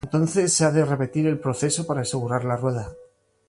[0.03, 2.91] Entonces, se ha de repetir el proceso para asegurar la rueda.